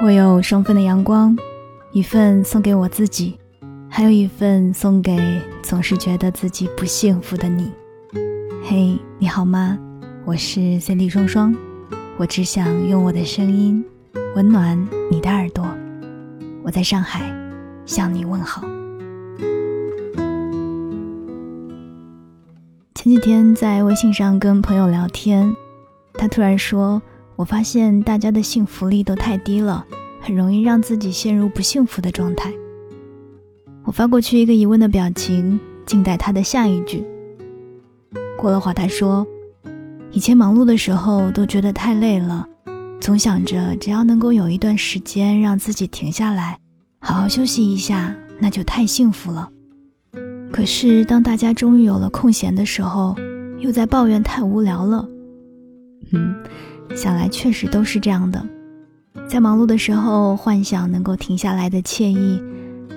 [0.00, 1.36] 我有双份的阳光，
[1.90, 3.36] 一份送给我自己，
[3.90, 5.18] 还有一份送给
[5.60, 7.68] 总是觉得自己不幸福的你。
[8.62, 9.76] 嘿，你好吗？
[10.24, 11.52] 我是 Cindy 双双，
[12.16, 13.84] 我只想用我的声音
[14.36, 15.66] 温暖你的耳朵。
[16.62, 17.20] 我在上海
[17.84, 18.62] 向你问好。
[22.94, 25.56] 前几天在微信上跟朋友聊天，
[26.14, 27.02] 他突然说
[27.36, 29.86] ：“我发现大家的幸福力都太低了，
[30.28, 32.52] 很容易让自己陷入不幸福的状态。”
[33.84, 37.02] 我发过去一个疑问的表情，静待他的下一句。
[38.36, 39.26] 过了会儿，他说
[40.12, 42.46] ：“以前忙碌的时候都觉得太累了，
[43.00, 46.58] 总想着只要能够有一段时间让自己停下来，
[47.00, 49.48] 好好休息一下，那就太幸福了。”
[50.52, 53.16] 可是，当大家终于有了空闲的时候，
[53.60, 55.08] 又在抱怨太无聊了。
[56.12, 56.34] 嗯，
[56.94, 58.46] 想来确实都是这样的。
[59.26, 62.42] 在忙碌的时候，幻想能够停下来的惬意；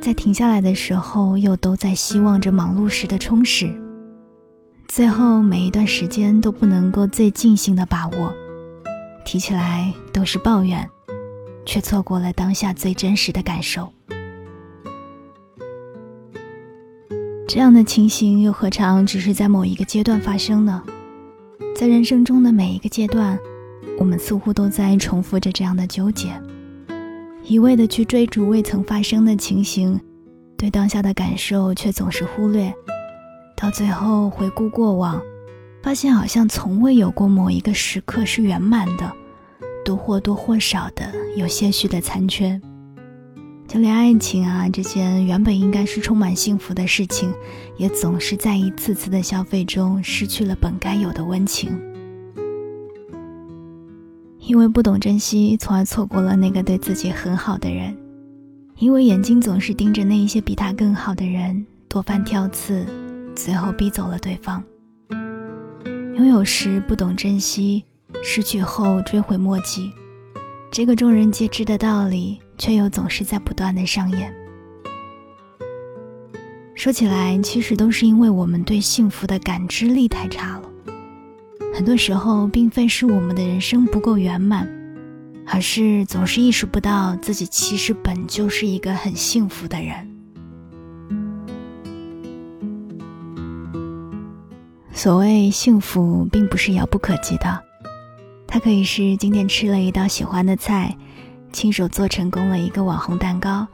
[0.00, 3.72] 在停下来的时候，又都在希望着忙碌时的充实。
[4.86, 8.32] 最后，每一段时间都不能够最尽兴的把握，
[9.24, 10.88] 提起来都是抱怨，
[11.64, 13.90] 却错过了当下最真实的感受。
[17.46, 20.82] 这样的情形又何尝只是在某一个阶段发生呢？
[21.76, 23.38] 在人生中的每一个阶段，
[23.98, 26.28] 我们似乎都在重复着这样的纠结，
[27.44, 30.00] 一味的去追逐未曾发生的情形，
[30.56, 32.74] 对当下的感受却总是忽略，
[33.56, 35.20] 到最后回顾过往，
[35.82, 39.12] 发现好像从未有过某一个时刻是圆满的，
[39.84, 42.60] 都或多或少的有些许的残缺。
[43.66, 47.32] 就连爱情啊，这件原本应该是充满幸福的事情，
[47.78, 51.70] 也总是在一次次的消费中失去了本该有的温情。
[54.46, 57.94] 因为不懂珍惜，从而错过了那个对自己很好的人；
[58.78, 62.86] 因为眼睛总是盯着那一些比他更好的人，多番挑刺，
[63.34, 64.62] 最后逼走了对方。
[66.16, 67.84] 拥有时不懂珍惜，
[68.22, 69.90] 失去后追悔莫及，
[70.70, 72.40] 这个众人皆知的道理。
[72.56, 74.32] 却又总是在不断的上演。
[76.76, 80.70] 说起来，其实都是因为我们对幸福的感知力太差了。
[81.74, 84.70] 很多时候，并非是我们的人生不够圆满，
[85.44, 90.08] 而是总是意识不到自己其实本就是一个很幸福的人。
[94.92, 97.60] 所谓幸福，并不是遥不可及的，
[98.46, 100.96] 它可以是今天吃了一道喜欢的菜。
[101.52, 103.66] 亲手做成功了一个网红蛋糕。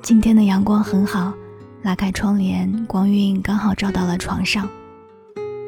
[0.00, 1.32] 今天的阳光很好，
[1.82, 4.68] 拉开窗帘，光晕刚好照到了床上。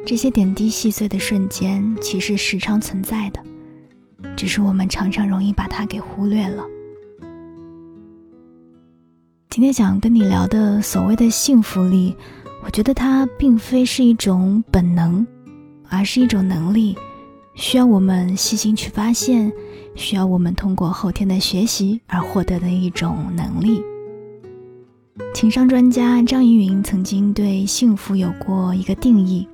[0.05, 3.43] 这些点滴细碎的瞬间，其实时常存在的，
[4.35, 6.65] 只是我们常常容易把它给忽略了。
[9.49, 12.15] 今天想跟你聊的所谓的幸福力，
[12.63, 15.25] 我觉得它并非是一种本能，
[15.89, 16.95] 而是一种能力，
[17.53, 19.51] 需要我们细心去发现。
[19.95, 23.81] 需要我们通过后天的学习而获得的一种能力。
[25.33, 29.45] 情商专家张怡云曾经对幸福有过一个定义，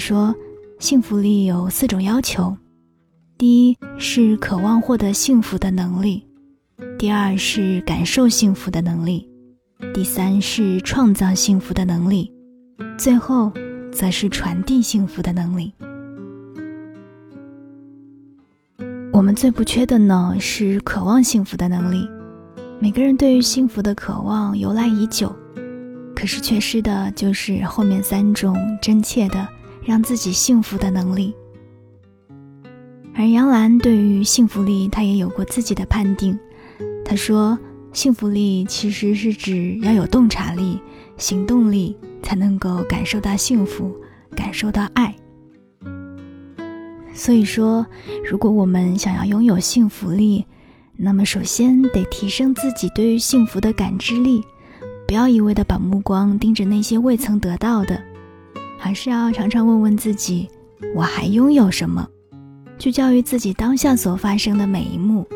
[0.00, 0.34] 说：
[0.78, 2.56] 幸福力有四种要求，
[3.36, 6.26] 第一是渴望获得幸福的能力，
[6.98, 9.28] 第二是感受幸福的能力，
[9.92, 12.32] 第三是创造幸福的能力，
[12.98, 13.52] 最后
[13.92, 15.72] 则是传递幸福的能力。
[19.12, 22.08] 我们最不缺的呢是渴望幸福的能力。
[22.78, 25.30] 每个人对于幸福的渴望由来已久，
[26.16, 29.46] 可是缺失的就是后面三种真切的
[29.90, 31.34] 让自己幸福的能力。
[33.12, 36.38] 而杨澜对于幸福力，她也有过自己的判定。
[37.04, 37.58] 她说
[37.92, 40.80] ：“幸福力其实是指要有洞察力、
[41.16, 43.92] 行动力，才能够感受到幸福，
[44.36, 45.12] 感受到爱。”
[47.12, 47.84] 所以说，
[48.24, 50.46] 如果我们想要拥有幸福力，
[50.96, 54.40] 那么首先得提升自己对于幸福的感知力，
[55.08, 58.00] 不要一味的把目光盯着那些未曾得到的，
[58.82, 60.48] 还是要常常问问自己：
[60.96, 62.08] 我还拥有什么？
[62.78, 65.26] 去教育自己当下所发生的每一幕，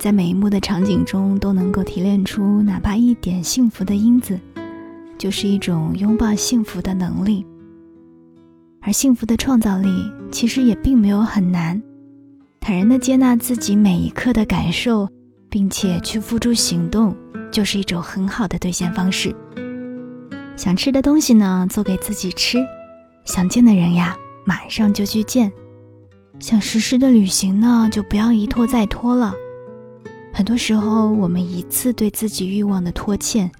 [0.00, 4.38] 在每一幕的场景中都能够提炼出哪怕一点幸福的因子，
[5.16, 7.46] 就是一种拥抱幸福的能力。
[8.80, 9.88] 而幸福的创造力
[10.32, 11.80] 其实也并没有很难，
[12.58, 15.08] 坦然的接纳自己每一刻的感受，
[15.48, 17.14] 并且去付诸行动，
[17.52, 19.32] 就是一种很好的兑现方式。
[20.56, 22.58] 想吃的东西呢，做给自己吃；
[23.24, 25.50] 想见的人呀，马上就去见；
[26.38, 29.34] 想实施的旅行呢，就不要一拖再拖了。
[30.32, 33.50] 很多时候，我们一次对自己欲望的拖欠，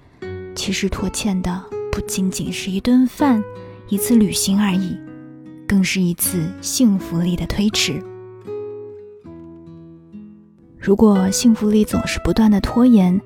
[0.54, 3.42] 其实拖欠的不仅仅是一顿饭、
[3.88, 4.96] 一次旅行而已，
[5.66, 8.02] 更是一次幸福力的推迟。
[10.78, 13.20] 如果幸福力总是不断的拖延，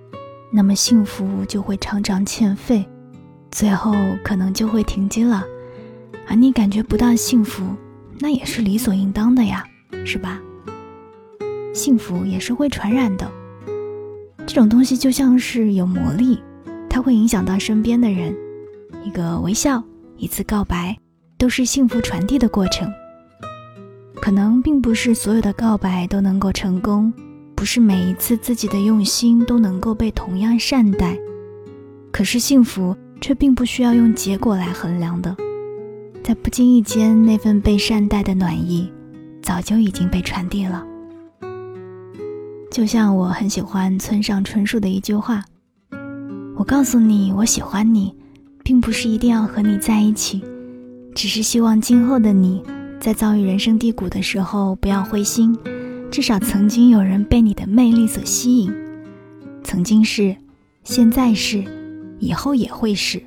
[0.53, 2.87] 那么幸福就会常常欠费，
[3.57, 5.43] 最后可能就会停机了。
[6.29, 7.65] 而你感觉不到幸福，
[8.19, 9.65] 那也是理所应当的呀，
[10.05, 10.39] 是吧？
[11.73, 13.27] 幸福也是会传染的，
[14.47, 16.39] 这种东西就像是有魔力，
[16.91, 18.37] 它会影响到身边的人。
[19.03, 19.83] 一个微笑，
[20.19, 20.95] 一次告白，
[21.39, 22.93] 都是幸福传递的过程。
[24.17, 27.11] 可能并不是所有的告白都能够成功。
[27.55, 31.19] 不是每一次自己的用心都能够被同样善待，
[32.13, 35.37] 可是幸福却并不需要用结果来衡量的，
[36.23, 38.91] 在不经意间，那份被善待的暖意，
[39.43, 40.85] 早就已经被传递了。
[42.71, 45.45] 就像我很喜欢村上春树的一句话
[46.57, 48.15] ：“我告诉你我喜欢你，
[48.63, 50.43] 并不是一定要和你在一起，
[51.15, 52.63] 只是希望今后的你，
[53.01, 55.57] 在遭遇人生低谷的时候不要灰心。”
[56.09, 58.73] 至少曾经有人被你的魅力所吸引，
[59.65, 60.35] 曾经是，
[60.85, 61.63] 现在是，
[62.19, 63.23] 以后也会是。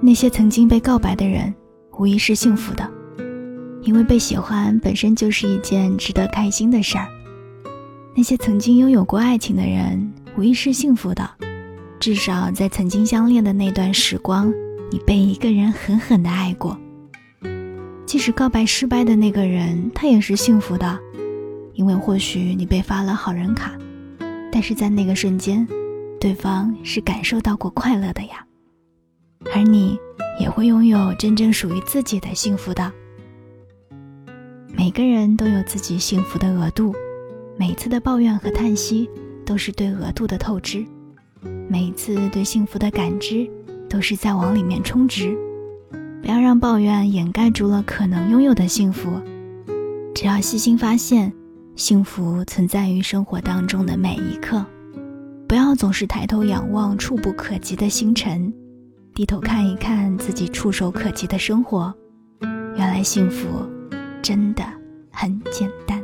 [0.00, 1.54] 那些曾经被告白的人，
[1.98, 2.88] 无疑是幸福的，
[3.82, 7.08] 因为被喜欢本身就是一件值得开心的事儿。
[8.14, 11.28] 那些曾经拥有过爱情的人，无疑是幸福的，
[11.98, 14.52] 至少在曾经相恋的那段时光，
[14.90, 16.78] 你被一个人狠狠的爱过。
[18.06, 20.98] 即使告白失败的那个人，他也是幸福的。
[21.74, 23.72] 因为或许你被发了好人卡，
[24.50, 25.64] 但是在那个瞬间，
[26.20, 28.44] 对方是感受到过快乐的呀，
[29.54, 29.98] 而你
[30.40, 32.92] 也会拥有真正属于自己的幸福的。
[34.76, 36.94] 每个人都有自己幸福的额度，
[37.56, 39.08] 每次的抱怨和叹息
[39.46, 40.84] 都是对额度的透支，
[41.68, 43.48] 每次对幸福的感知
[43.88, 45.36] 都是在往里面充值。
[46.20, 49.10] 不要让抱怨掩盖住了可能拥有的幸福，
[50.14, 51.32] 只要细心发现。
[51.76, 54.66] 幸福存在于生活当中的每一刻，
[55.48, 58.52] 不要总是抬头仰望触不可及的星辰，
[59.14, 61.92] 低头看一看自己触手可及的生活。
[62.76, 63.48] 原来幸福
[64.20, 64.62] 真的
[65.10, 65.98] 很简单。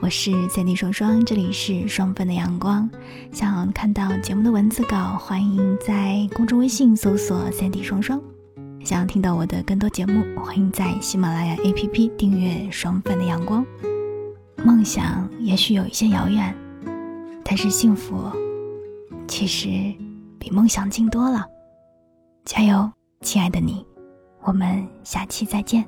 [0.00, 2.88] 我是三 D 双双，这里是双份的阳光。
[3.32, 8.22] 想看到节目的文字稿，欢迎在公众微信搜索三 D 双双。
[8.84, 13.66] 想要听到我的更多节目，欢迎在喜马拉雅 APP 订阅双份的阳光。
[14.64, 16.54] 梦想也许有一些遥远，
[17.44, 18.16] 但是幸福
[19.28, 19.68] 其实
[20.38, 21.46] 比梦想近多了。
[22.44, 23.86] 加油，亲爱的你，
[24.42, 25.86] 我们下期再见。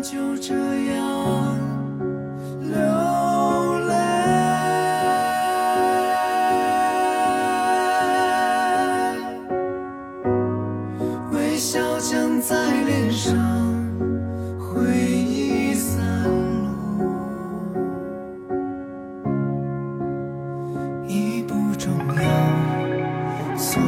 [0.00, 1.58] 就这样
[2.60, 2.78] 流
[3.88, 3.94] 泪，
[11.32, 13.36] 微笑僵在脸上，
[14.58, 16.00] 回忆散
[16.98, 17.04] 落，
[21.08, 22.22] 已不重要。
[23.56, 23.82] 所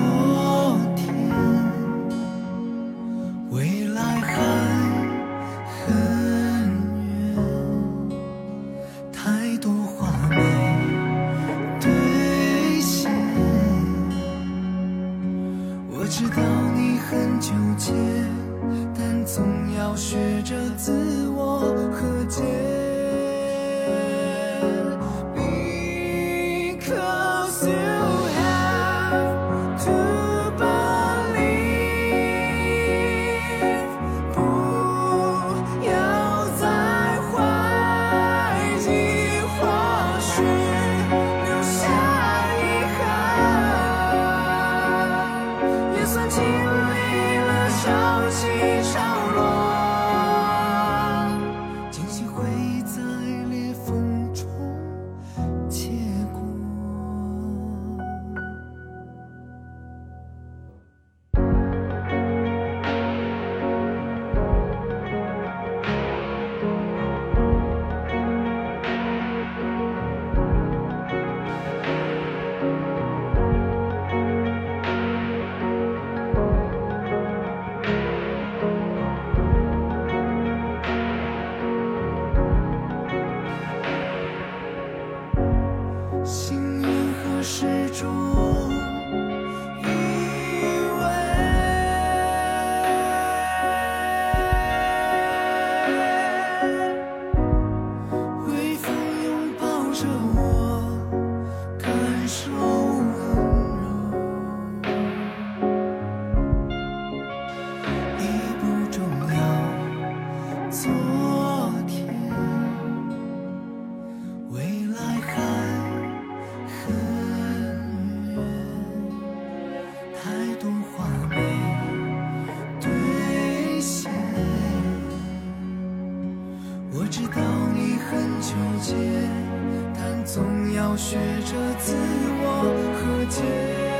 [131.10, 131.96] 学着自
[132.40, 133.99] 我和解。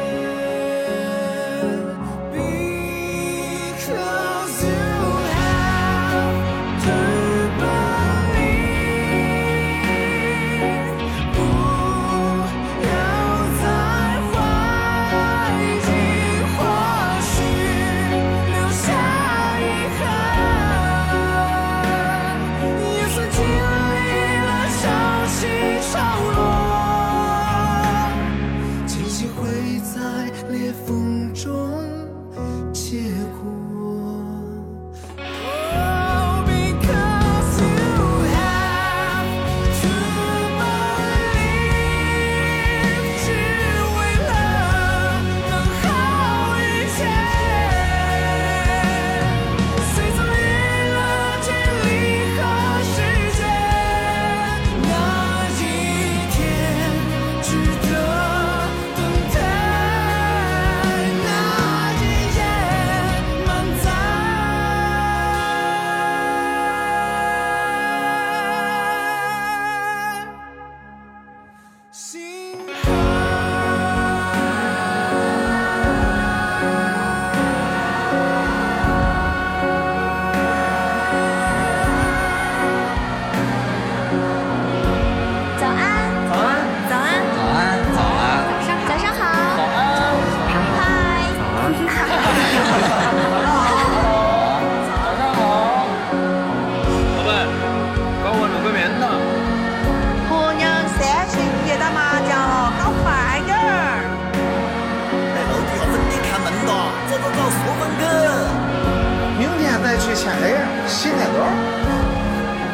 [110.10, 111.38] 去牵黑洗太多。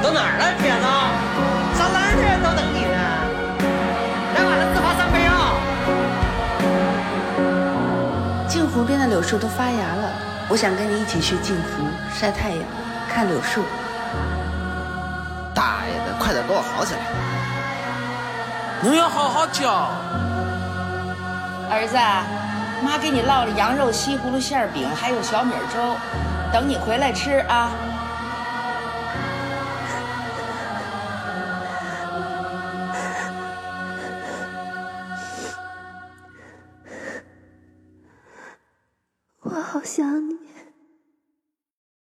[0.02, 0.86] 到哪儿了，铁子？
[1.76, 2.96] 上哪儿去都等你呢。
[4.34, 5.52] 来晚了，自罚三杯啊！
[8.48, 10.08] 镜湖边的柳树都发芽了，
[10.48, 12.60] 我想跟你一起去镜湖晒太阳，
[13.06, 13.62] 看柳树。
[15.54, 17.00] 大爷的，快点给我好起来！
[18.80, 19.90] 你要好好教。
[21.68, 21.98] 儿子，
[22.82, 25.96] 妈给你烙了羊肉西葫芦馅饼，还有小米粥，
[26.56, 27.95] 等你回来吃啊。